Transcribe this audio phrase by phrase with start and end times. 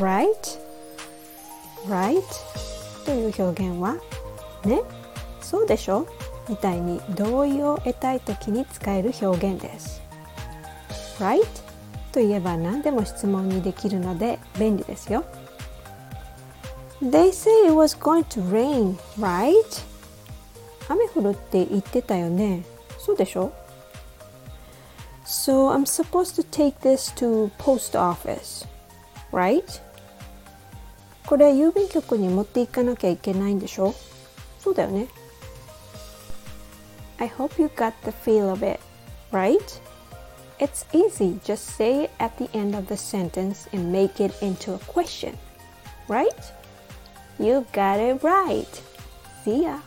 [0.00, 0.58] right
[1.86, 2.22] right
[3.04, 3.96] という表現は
[4.64, 4.82] ね
[5.40, 6.06] そうでしょ
[6.48, 10.02] みたいに同意を得たい時に使える表現です
[11.18, 11.46] right
[12.12, 15.24] といえば何でも質問にできるので便利ですよ
[17.00, 19.54] They say it was going to rain, right?
[20.88, 22.64] 雨降るって言ってたよね
[22.98, 23.52] そうでしょ
[25.24, 28.66] So I'm supposed to take this to post office,
[29.30, 29.62] right?
[31.27, 33.93] これ郵便局に持っていかなきゃいけないんでしょ
[34.59, 35.07] そうだよね
[37.19, 38.79] I hope you got the feel of it,
[39.31, 39.59] right?
[40.59, 44.73] It's easy, just say it at the end of the sentence and make it into
[44.73, 45.37] a question,
[46.07, 46.27] right?
[47.39, 48.67] You got it right.
[49.43, 49.79] See ya.